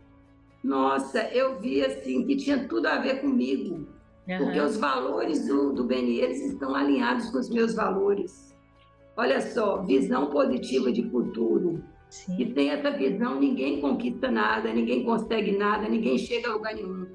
nossa, 0.62 1.22
eu 1.32 1.58
vi 1.58 1.84
assim 1.84 2.26
que 2.26 2.36
tinha 2.36 2.68
tudo 2.68 2.86
a 2.86 2.98
ver 2.98 3.20
comigo, 3.20 3.86
uhum. 4.28 4.38
porque 4.38 4.60
os 4.60 4.76
valores 4.76 5.46
do, 5.46 5.72
do 5.72 5.84
BNI, 5.84 6.20
eles 6.20 6.40
estão 6.52 6.74
alinhados 6.74 7.30
com 7.30 7.38
os 7.38 7.48
meus 7.48 7.74
valores. 7.74 8.54
Olha 9.16 9.40
só, 9.40 9.82
visão 9.82 10.30
positiva 10.30 10.92
de 10.92 11.08
futuro. 11.10 11.82
Sim. 12.08 12.36
E 12.38 12.52
tem 12.52 12.70
essa 12.70 12.90
visão, 12.90 13.38
ninguém 13.38 13.80
conquista 13.80 14.30
nada, 14.30 14.72
ninguém 14.72 15.04
consegue 15.04 15.56
nada, 15.56 15.88
ninguém 15.88 16.18
chega 16.18 16.50
a 16.50 16.54
lugar 16.54 16.74
nenhum 16.74 17.06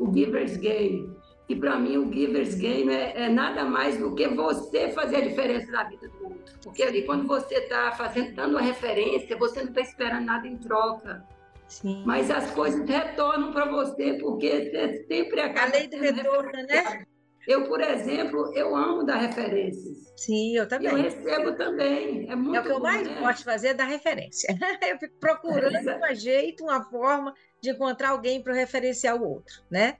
o 0.00 0.12
Giver's 0.12 0.56
Game. 0.56 1.14
E 1.48 1.54
para 1.54 1.78
mim, 1.78 1.98
o 1.98 2.12
Giver's 2.12 2.54
Game 2.54 2.90
é, 2.92 3.24
é, 3.24 3.28
nada 3.28 3.64
mais 3.64 3.98
do 3.98 4.14
que 4.14 4.26
você 4.28 4.88
fazer 4.90 5.16
a 5.16 5.20
diferença 5.20 5.70
na 5.70 5.84
vida 5.84 6.08
do 6.08 6.24
outro. 6.24 6.54
Porque 6.62 6.82
ali, 6.82 7.02
quando 7.02 7.26
você 7.26 7.56
está 7.56 7.92
fazendo, 7.92 8.34
dando 8.34 8.56
a 8.56 8.62
referência, 8.62 9.36
você 9.36 9.60
não 9.60 9.68
está 9.68 9.80
esperando 9.82 10.24
nada 10.24 10.46
em 10.46 10.56
troca. 10.56 11.22
Sim. 11.70 12.02
Mas 12.04 12.30
as 12.30 12.50
coisas 12.50 12.86
retornam 12.86 13.52
para 13.52 13.64
você, 13.64 14.14
porque 14.14 14.70
você 14.70 15.06
sempre 15.06 15.40
acaba. 15.40 15.68
A 15.68 15.70
lei 15.70 15.86
do 15.86 15.98
retorno, 15.98 16.52
né? 16.52 17.04
Eu, 17.46 17.68
por 17.68 17.80
exemplo, 17.80 18.52
eu 18.54 18.74
amo 18.76 19.04
dar 19.04 19.16
referências. 19.16 20.12
Sim, 20.16 20.56
eu 20.56 20.68
também. 20.68 20.90
Eu 20.90 20.96
recebo 20.96 21.52
também. 21.56 22.28
É, 22.28 22.34
muito 22.34 22.56
é 22.56 22.60
o 22.60 22.62
que 22.64 22.70
eu 22.70 22.76
bom, 22.76 22.82
mais 22.82 23.06
né? 23.06 23.20
gosto 23.20 23.38
de 23.38 23.44
fazer, 23.44 23.68
é 23.68 23.74
dar 23.74 23.84
referência. 23.84 24.48
Eu 24.86 24.98
fico 24.98 25.14
procurando 25.18 25.74
um 25.74 26.14
jeito, 26.14 26.64
uma 26.64 26.84
forma 26.84 27.32
de 27.60 27.70
encontrar 27.70 28.10
alguém 28.10 28.42
para 28.42 28.52
referenciar 28.52 29.16
o 29.16 29.26
outro, 29.26 29.62
né? 29.70 29.96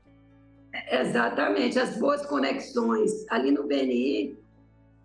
Exatamente, 0.91 1.79
as 1.79 1.97
boas 1.97 2.27
conexões. 2.27 3.11
Ali 3.31 3.51
no 3.51 3.67
BNI 3.67 4.37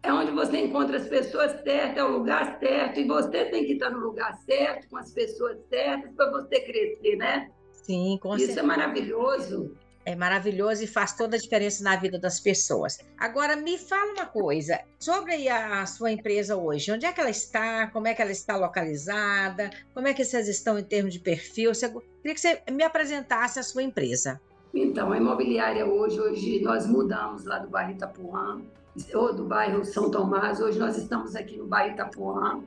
é 0.05 0.13
onde 0.13 0.31
você 0.31 0.57
encontra 0.57 0.97
as 0.97 1.07
pessoas 1.07 1.51
certas, 1.63 1.97
é 1.97 2.03
o 2.03 2.17
lugar 2.17 2.59
certo, 2.59 2.99
e 2.99 3.07
você 3.07 3.45
tem 3.45 3.65
que 3.65 3.73
estar 3.73 3.89
no 3.89 3.99
lugar 3.99 4.33
certo, 4.45 4.87
com 4.89 4.97
as 4.97 5.11
pessoas 5.11 5.57
certas, 5.67 6.11
para 6.15 6.31
você 6.31 6.61
crescer, 6.61 7.15
né? 7.15 7.49
Sim, 7.73 8.17
com 8.21 8.35
Isso 8.35 8.45
certeza. 8.47 8.59
é 8.59 8.63
maravilhoso. 8.63 9.75
É 10.05 10.15
maravilhoso 10.15 10.83
e 10.83 10.87
faz 10.87 11.13
toda 11.13 11.35
a 11.35 11.39
diferença 11.39 11.83
na 11.83 11.95
vida 11.95 12.19
das 12.19 12.39
pessoas. 12.39 12.99
Agora, 13.17 13.55
me 13.55 13.75
fala 13.79 14.11
uma 14.11 14.25
coisa 14.27 14.79
sobre 14.99 15.49
a 15.49 15.83
sua 15.87 16.11
empresa 16.11 16.55
hoje. 16.55 16.91
Onde 16.91 17.07
é 17.07 17.11
que 17.11 17.19
ela 17.19 17.31
está? 17.31 17.87
Como 17.87 18.07
é 18.07 18.13
que 18.13 18.21
ela 18.21 18.31
está 18.31 18.55
localizada? 18.55 19.71
Como 19.95 20.07
é 20.07 20.13
que 20.13 20.23
vocês 20.23 20.47
estão 20.47 20.77
em 20.77 20.83
termos 20.83 21.11
de 21.11 21.19
perfil? 21.19 21.73
Você, 21.73 21.89
queria 21.89 22.35
que 22.35 22.39
você 22.39 22.61
me 22.71 22.83
apresentasse 22.83 23.57
a 23.57 23.63
sua 23.63 23.81
empresa. 23.81 24.39
Então, 24.71 25.11
a 25.11 25.17
imobiliária 25.17 25.87
hoje, 25.87 26.19
hoje 26.19 26.61
nós 26.61 26.85
mudamos 26.85 27.43
lá 27.45 27.57
do 27.57 27.69
bairro 27.69 27.93
Itapuã, 27.93 28.61
ou 29.13 29.33
do 29.33 29.45
bairro 29.45 29.83
São 29.83 30.09
Tomás. 30.09 30.59
Hoje 30.59 30.79
nós 30.79 30.97
estamos 30.97 31.35
aqui 31.35 31.57
no 31.57 31.67
bairro 31.67 31.93
Itapuã. 31.93 32.61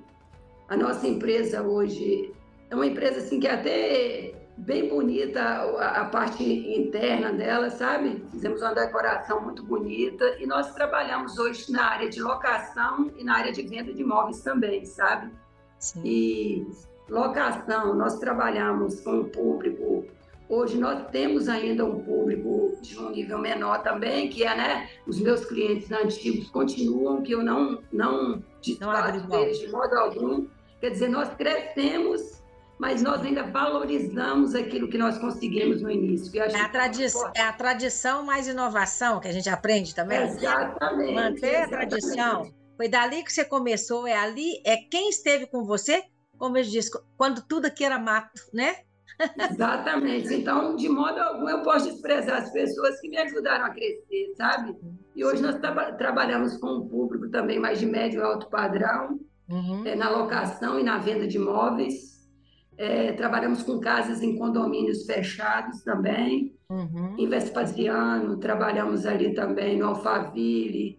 A 0.69 0.77
nossa 0.77 1.07
empresa 1.07 1.63
hoje 1.63 2.33
é 2.71 2.75
uma 2.75 2.87
empresa 2.87 3.21
assim 3.21 3.41
que 3.41 3.47
é 3.47 3.55
até 3.55 4.35
bem 4.59 4.89
bonita 4.89 5.41
a, 5.41 6.03
a, 6.03 6.05
parte 6.07 6.43
interna 6.45 7.33
dela, 7.33 7.71
sabe? 7.71 8.25
Fizemos 8.31 8.61
uma 8.61 8.75
decoração 8.75 9.41
muito 9.41 9.63
bonita 9.63 10.37
e 10.39 10.47
nós 10.47 10.75
trabalhamos 10.75 11.39
hoje 11.39 11.71
na 11.71 11.85
área 11.85 12.11
de 12.11 12.21
locação 12.21 13.11
e 13.17 13.25
na 13.25 13.37
área 13.37 13.53
de 13.53 13.63
venda 13.63 13.93
de 13.93 14.03
imóveis 14.03 14.41
também, 14.43 14.85
sabe? 14.85 15.33
Sim. 15.79 16.03
E 16.05 16.67
locação, 17.09 17.95
nós 17.95 18.19
trabalhamos 18.19 19.01
com 19.01 19.21
um 19.21 19.25
público. 19.29 20.05
Hoje 20.49 20.79
nós 20.79 21.11
temos 21.11 21.49
ainda 21.49 21.85
um 21.85 22.01
público 22.01 22.79
de 22.81 22.99
um 22.99 23.11
nível 23.11 23.39
menor 23.39 23.83
também, 23.83 24.29
que 24.29 24.45
é, 24.45 24.57
né, 24.57 24.89
os 25.07 25.21
meus 25.21 25.45
clientes 25.45 25.91
antigos 25.93 26.49
continuam, 26.51 27.23
que 27.23 27.33
eu 27.33 27.43
não 27.43 27.83
não 27.93 28.43
desfaço 28.63 29.27
deles 29.29 29.59
de 29.59 29.69
modo 29.69 29.95
algum. 29.95 30.47
Quer 30.81 30.91
dizer, 30.91 31.09
nós 31.09 31.29
crescemos 31.35 32.39
mas 32.79 33.03
nós 33.03 33.23
ainda 33.23 33.43
valorizamos 33.43 34.55
aquilo 34.55 34.89
que 34.89 34.97
nós 34.97 35.19
conseguimos 35.19 35.83
no 35.83 35.91
início. 35.91 36.41
é, 36.41 36.61
a 36.61 36.69
tradição, 36.69 37.33
é 37.35 37.43
a 37.43 37.53
tradição 37.53 38.23
mais 38.23 38.47
inovação 38.47 39.19
que 39.19 39.27
a 39.27 39.33
gente 39.33 39.51
aprende 39.51 39.95
também. 39.95 40.23
Exatamente. 40.23 41.13
Manter 41.13 41.47
exatamente. 41.47 41.75
a 41.75 41.89
tradição. 41.89 42.55
Foi 42.77 42.89
dali 42.89 43.25
que 43.25 43.33
você 43.33 43.45
começou, 43.45 44.07
é 44.07 44.17
ali, 44.17 44.63
é 44.65 44.77
quem 44.77 45.11
esteve 45.11 45.49
com 45.49 45.65
você, 45.65 46.05
como 46.39 46.57
eu 46.57 46.63
disse, 46.63 46.91
quando 47.17 47.43
tudo 47.43 47.67
aqui 47.67 47.83
era 47.83 47.99
mato, 47.99 48.41
né? 48.55 48.77
Exatamente. 49.51 50.33
Então, 50.35 50.77
de 50.77 50.89
modo 50.89 51.19
algum, 51.19 51.49
eu 51.49 51.63
posso 51.63 51.91
desprezar 51.91 52.43
as 52.43 52.53
pessoas 52.53 53.01
que 53.01 53.09
me 53.09 53.17
ajudaram 53.19 53.67
a 53.67 53.71
crescer, 53.71 54.33
sabe? 54.37 54.77
E 55.15 55.25
hoje 55.25 55.43
nós 55.43 55.57
tra 55.59 55.93
trabalhamos 55.93 56.57
com 56.59 56.79
um 56.79 56.89
público 56.89 57.29
também 57.29 57.59
mais 57.59 57.81
de 57.81 57.87
médio 57.87 58.21
e 58.21 58.23
alto 58.23 58.49
padrão, 58.49 59.19
uhum. 59.51 59.85
é, 59.85 59.97
na 59.97 60.11
locação 60.11 60.79
e 60.79 60.85
na 60.85 60.99
venda 60.99 61.27
de 61.27 61.37
imóveis. 61.37 62.19
É, 62.77 63.13
trabalhamos 63.13 63.65
com 63.65 63.81
casas 63.81 64.23
em 64.23 64.39
condomínios 64.39 65.05
fechados 65.05 65.83
também. 65.83 66.55
Uhum. 66.71 67.17
Em 67.19 67.29
Vespasiano, 67.29 68.39
trabalhamos 68.39 69.05
ali 69.05 69.35
também 69.35 69.79
no 69.79 69.87
Alphaville. 69.87 70.97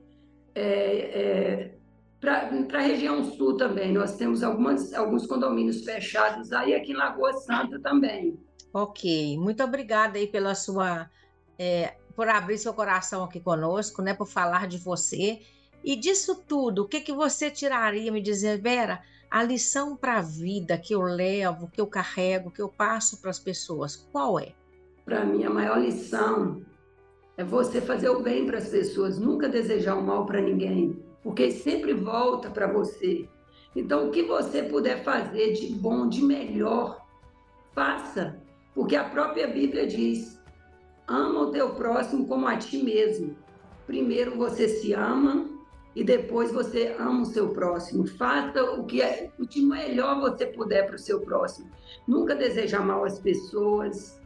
É, 0.54 0.63
é, 0.63 1.78
Para 2.20 2.50
a 2.74 2.82
região 2.82 3.24
sul 3.24 3.56
também, 3.56 3.94
nós 3.94 4.18
temos 4.18 4.44
algumas, 4.44 4.94
alguns 4.94 5.26
condomínios 5.26 5.86
fechados 5.86 6.52
aí 6.52 6.76
aqui 6.76 6.92
em 6.92 6.96
Lagoa 6.96 7.34
Santa 7.34 7.80
também. 7.80 8.38
Ok, 8.74 9.38
muito 9.38 9.64
obrigada 9.64 10.18
aí 10.18 10.28
pela 10.28 10.54
sua, 10.54 11.10
é, 11.58 11.96
por 12.16 12.28
abrir 12.28 12.58
seu 12.58 12.74
coração 12.74 13.24
aqui 13.24 13.40
conosco, 13.40 14.02
né, 14.02 14.14
por 14.14 14.28
falar 14.28 14.68
de 14.68 14.78
você. 14.78 15.42
E 15.84 15.96
disso 15.96 16.44
tudo, 16.46 16.84
o 16.84 16.88
que, 16.88 17.00
que 17.00 17.14
você 17.14 17.50
tiraria, 17.50 18.12
me 18.12 18.22
dizer, 18.22 18.62
Vera, 18.62 19.02
a 19.32 19.42
lição 19.42 19.96
para 19.96 20.18
a 20.18 20.22
vida 20.22 20.78
que 20.78 20.94
eu 20.94 21.02
levo, 21.02 21.70
que 21.70 21.80
eu 21.80 21.88
carrego, 21.88 22.52
que 22.52 22.62
eu 22.62 22.68
passo 22.68 23.22
para 23.22 23.30
as 23.30 23.40
pessoas, 23.40 23.96
qual 23.96 24.38
é? 24.38 24.54
Para 25.06 25.24
mim, 25.24 25.46
a 25.46 25.50
maior 25.50 25.80
lição 25.80 26.62
é 27.38 27.44
você 27.44 27.80
fazer 27.80 28.10
o 28.10 28.22
bem 28.22 28.46
para 28.46 28.58
as 28.58 28.68
pessoas, 28.68 29.18
nunca 29.18 29.48
desejar 29.48 29.96
o 29.96 30.04
mal 30.04 30.26
para 30.26 30.42
ninguém, 30.42 31.02
porque 31.24 31.52
sempre 31.52 31.94
volta 31.94 32.50
para 32.50 32.68
você. 32.68 33.28
Então, 33.76 34.08
o 34.08 34.12
que 34.12 34.24
você 34.24 34.64
puder 34.64 35.04
fazer 35.04 35.54
de 35.54 35.68
bom, 35.68 36.08
de 36.08 36.24
melhor, 36.24 37.06
faça, 37.74 38.42
porque 38.74 38.96
a 38.96 39.04
própria 39.04 39.48
Bíblia 39.48 39.86
diz: 39.86 40.40
ama 41.08 41.42
o 41.42 41.52
teu 41.52 41.76
próximo 41.76 42.28
como 42.28 42.48
a 42.48 42.58
ti 42.58 42.78
mesmo. 42.84 43.36
Primeiro 43.86 44.38
você 44.38 44.68
se 44.68 44.94
ama, 44.94 45.50
e 45.96 46.04
depois 46.04 46.52
você 46.52 46.96
ama 47.00 47.24
o 47.24 47.26
seu 47.26 47.50
próximo. 47.50 48.08
Faça 48.08 48.64
o 48.64 48.86
que 48.86 49.02
é 49.02 49.32
o 49.40 49.48
que 49.48 49.62
melhor 49.62 50.20
você 50.20 50.46
puder 50.46 50.86
para 50.86 50.96
o 50.96 51.00
seu 51.00 51.22
próximo. 51.22 51.70
Nunca 52.08 52.36
desejar 52.36 52.86
mal 52.86 53.04
às 53.04 53.20
pessoas. 53.20 54.20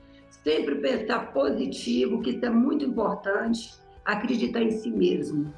Sempre 0.43 0.75
pensar 0.75 1.31
positivo, 1.31 2.21
que 2.21 2.31
isso 2.31 2.45
é 2.45 2.49
muito 2.49 2.83
importante. 2.83 3.73
Acreditar 4.03 4.61
em 4.61 4.71
si 4.71 4.91
mesmo. 4.91 5.53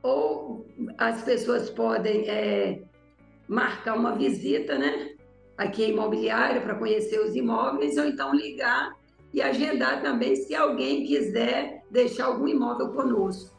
ou 0.03 0.65
as 0.97 1.23
pessoas 1.23 1.69
podem 1.69 2.29
é, 2.29 2.83
marcar 3.47 3.97
uma 3.97 4.15
visita, 4.15 4.77
né? 4.77 5.15
aqui 5.57 5.85
a 5.85 5.87
imobiliária 5.87 6.61
para 6.61 6.75
conhecer 6.75 7.19
os 7.19 7.35
imóveis, 7.35 7.97
ou 7.97 8.05
então 8.05 8.33
ligar 8.33 8.93
e 9.33 9.41
agendar 9.41 10.01
também 10.01 10.35
se 10.35 10.55
alguém 10.55 11.05
quiser 11.05 11.83
deixar 11.89 12.25
algum 12.25 12.47
imóvel 12.47 12.89
conosco. 12.89 13.55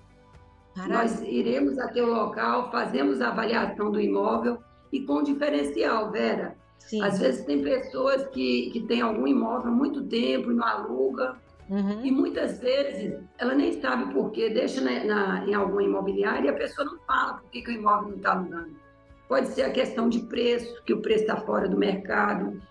Nós 0.89 1.23
iremos 1.23 1.79
até 1.79 2.03
o 2.03 2.07
local, 2.07 2.71
fazemos 2.71 3.21
a 3.23 3.29
avaliação 3.29 3.91
do 3.91 4.01
imóvel 4.01 4.59
e 4.93 5.01
com 5.01 5.23
diferencial, 5.23 6.11
Vera. 6.11 6.55
Sim. 6.79 7.03
Às 7.03 7.19
vezes 7.19 7.45
tem 7.47 7.63
pessoas 7.63 8.27
que, 8.29 8.71
que 8.71 8.81
têm 8.83 9.01
algum 9.01 9.27
imóvel 9.27 9.69
há 9.69 9.75
muito 9.75 10.05
tempo 10.05 10.53
e 10.53 10.55
não 10.55 10.65
aluga, 10.65 11.37
Uhum. 11.69 12.05
E 12.05 12.11
muitas 12.13 12.61
vezes 12.61 13.21
ela 13.39 13.55
nem 13.55 13.81
sabe 13.81 14.13
por 14.13 14.31
quê, 14.31 14.51
deixa 14.51 14.81
na, 14.81 15.05
na, 15.05 15.47
em 15.47 15.55
algum 15.55 15.81
imobiliário 15.81 16.47
e 16.47 16.49
a 16.49 16.55
pessoa 16.55 16.87
não 16.87 16.99
fala 17.01 17.35
por 17.35 17.51
que, 17.51 17.63
que 17.63 17.71
o 17.71 17.75
imóvel 17.75 18.11
não 18.11 18.17
está 18.17 18.33
alugando. 18.33 18.77
Pode 19.29 19.49
ser 19.49 19.63
a 19.63 19.71
questão 19.71 20.09
de 20.09 20.21
preço, 20.21 20.83
que 20.85 20.93
o 20.93 21.03
preço 21.03 21.23
está 21.23 21.37
fora 21.37 21.69
do 21.69 21.77
mercado. 21.77 22.63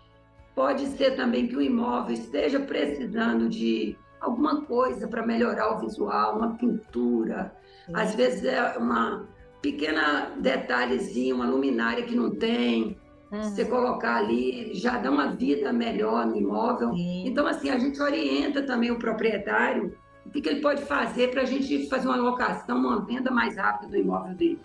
Pode 0.55 0.85
ser 0.87 1.17
também 1.17 1.47
que 1.47 1.55
o 1.55 1.61
imóvel 1.61 2.13
esteja 2.13 2.61
precisando 2.61 3.49
de 3.49 3.97
alguma 4.21 4.61
coisa 4.61 5.07
para 5.07 5.25
melhorar 5.25 5.75
o 5.75 5.79
visual, 5.79 6.37
uma 6.37 6.55
pintura. 6.55 7.53
Uhum. 7.89 7.97
Às 7.97 8.15
vezes 8.15 8.45
é 8.45 8.77
uma 8.77 9.27
pequena 9.61 10.31
detalhezinho, 10.37 11.35
uma 11.35 11.47
luminária 11.47 12.03
que 12.03 12.15
não 12.15 12.33
tem. 12.33 12.97
Uhum. 13.36 13.44
Você 13.44 13.65
colocar 13.65 14.18
ali, 14.18 14.74
já 14.74 14.98
dá 14.98 15.12
uma 15.12 15.32
vida 15.32 15.74
melhor 15.74 16.25
no 16.25 16.36
imóvel. 16.36 16.94
Sim. 16.94 17.27
Então, 17.27 17.46
assim, 17.46 17.70
a 17.70 17.77
gente 17.77 18.01
orienta 18.01 18.63
também 18.63 18.92
o 18.92 19.00
proprietário 19.00 19.96
o 20.25 20.30
que, 20.30 20.42
que 20.42 20.50
ele 20.50 20.62
pode 20.62 20.82
fazer 20.84 21.30
para 21.30 21.44
a 21.44 21.46
gente 21.46 21.88
fazer 21.88 22.08
uma 22.08 22.18
locação, 22.18 22.77
uma 22.77 23.06
venda 23.06 23.30
mais 23.30 23.56
rápida 23.56 23.92
do 23.92 23.98
imóvel 23.98 24.36
dele. 24.36 24.60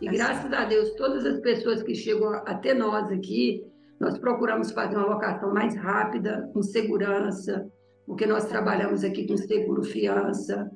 E 0.00 0.08
é 0.08 0.12
graças 0.12 0.52
a 0.52 0.64
Deus, 0.64 0.90
todas 0.96 1.24
as 1.24 1.40
pessoas 1.40 1.82
que 1.82 1.94
chegam 1.94 2.34
até 2.46 2.74
nós 2.74 3.10
aqui, 3.10 3.64
nós 4.00 4.18
procuramos 4.18 4.72
fazer 4.72 4.96
uma 4.96 5.06
locação 5.06 5.52
mais 5.52 5.76
rápida, 5.76 6.50
com 6.52 6.62
segurança, 6.62 7.66
porque 8.06 8.26
nós 8.26 8.46
trabalhamos 8.46 9.04
aqui 9.04 9.26
com 9.26 9.36
seguro 9.36 9.82
fiança, 9.82 10.70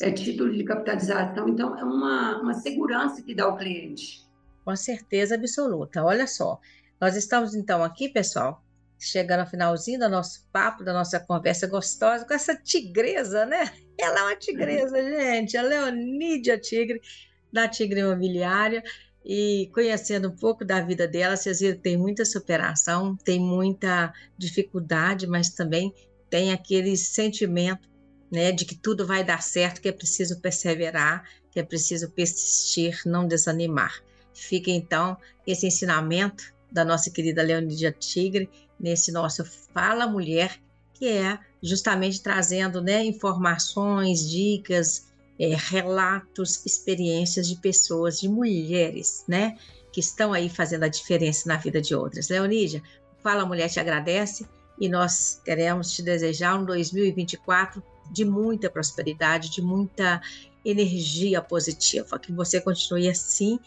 é 0.00 0.10
título 0.10 0.52
de 0.52 0.64
capitalização, 0.64 1.48
então 1.48 1.76
é 1.78 1.84
uma, 1.84 2.40
uma 2.40 2.54
segurança 2.54 3.22
que 3.22 3.34
dá 3.34 3.44
ao 3.44 3.56
cliente. 3.56 4.26
Com 4.64 4.76
certeza 4.76 5.34
absoluta. 5.34 6.04
Olha 6.04 6.26
só, 6.26 6.60
nós 7.00 7.16
estamos 7.16 7.54
então 7.54 7.82
aqui, 7.84 8.08
pessoal, 8.08 8.62
chegando 8.98 9.40
ao 9.40 9.46
finalzinho 9.46 10.00
do 10.00 10.08
nosso 10.08 10.44
papo, 10.52 10.82
da 10.82 10.92
nossa 10.92 11.20
conversa 11.20 11.66
gostosa 11.66 12.24
com 12.24 12.34
essa 12.34 12.56
tigresa, 12.56 13.46
né? 13.46 13.72
Ela 13.96 14.20
é 14.20 14.22
uma 14.24 14.36
tigresa, 14.36 14.96
gente, 15.02 15.56
a 15.56 15.62
Leonídia 15.62 16.58
Tigre, 16.58 17.00
da 17.52 17.68
Tigre 17.68 18.00
Imobiliária, 18.00 18.82
e 19.24 19.70
conhecendo 19.72 20.28
um 20.28 20.36
pouco 20.36 20.64
da 20.64 20.80
vida 20.80 21.06
dela, 21.06 21.36
vocês 21.36 21.60
viram 21.60 21.76
que 21.76 21.82
tem 21.82 21.96
muita 21.96 22.24
superação, 22.24 23.16
tem 23.16 23.38
muita 23.38 24.12
dificuldade, 24.36 25.26
mas 25.26 25.50
também 25.50 25.94
tem 26.30 26.52
aquele 26.52 26.96
sentimento 26.96 27.88
né, 28.30 28.52
de 28.52 28.64
que 28.64 28.74
tudo 28.74 29.06
vai 29.06 29.24
dar 29.24 29.42
certo, 29.42 29.80
que 29.80 29.88
é 29.88 29.92
preciso 29.92 30.40
perseverar, 30.40 31.24
que 31.50 31.60
é 31.60 31.62
preciso 31.62 32.10
persistir, 32.10 33.00
não 33.06 33.26
desanimar. 33.26 34.02
Fica 34.34 34.70
então 34.70 35.16
esse 35.46 35.66
ensinamento 35.66 36.54
da 36.70 36.84
nossa 36.84 37.10
querida 37.10 37.42
Leonidia 37.42 37.92
Tigre 37.92 38.48
nesse 38.78 39.10
nosso 39.10 39.44
Fala 39.44 40.06
Mulher, 40.06 40.60
que 40.94 41.08
é 41.08 41.38
justamente 41.62 42.22
trazendo 42.22 42.80
né, 42.80 43.04
informações, 43.04 44.28
dicas, 44.28 45.08
é, 45.38 45.54
relatos, 45.54 46.64
experiências 46.66 47.48
de 47.48 47.56
pessoas, 47.56 48.20
de 48.20 48.28
mulheres, 48.28 49.24
né, 49.28 49.56
que 49.92 50.00
estão 50.00 50.32
aí 50.32 50.48
fazendo 50.48 50.84
a 50.84 50.88
diferença 50.88 51.48
na 51.48 51.56
vida 51.56 51.80
de 51.80 51.94
outras. 51.94 52.28
Leonídia, 52.28 52.82
Fala 53.22 53.46
Mulher 53.46 53.68
te 53.68 53.80
agradece 53.80 54.46
e 54.80 54.88
nós 54.88 55.40
queremos 55.44 55.92
te 55.92 56.02
desejar 56.02 56.58
um 56.58 56.64
2024 56.64 57.82
de 58.10 58.24
muita 58.24 58.70
prosperidade, 58.70 59.50
de 59.50 59.60
muita 59.60 60.20
energia 60.64 61.40
positiva, 61.42 62.18
que 62.18 62.32
você 62.32 62.60
continue 62.60 63.08
assim 63.08 63.58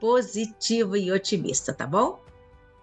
positiva 0.00 0.98
e 0.98 1.12
otimista, 1.12 1.72
tá 1.72 1.86
bom? 1.86 2.20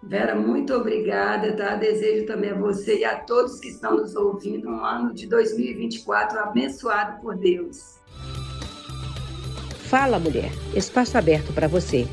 Vera, 0.02 0.34
muito 0.34 0.72
obrigada, 0.72 1.52
tá? 1.54 1.76
Desejo 1.76 2.26
também 2.26 2.50
a 2.50 2.54
você 2.54 3.00
e 3.00 3.04
a 3.04 3.16
todos 3.20 3.60
que 3.60 3.68
estão 3.68 3.98
nos 3.98 4.16
ouvindo 4.16 4.68
um 4.68 4.82
ano 4.84 5.12
de 5.12 5.26
2024 5.26 6.38
abençoado 6.38 7.20
por 7.20 7.36
Deus. 7.36 8.00
Fala, 9.90 10.18
mulher. 10.18 10.50
Espaço 10.74 11.18
aberto 11.18 11.52
para 11.52 11.68
você. 11.68 12.06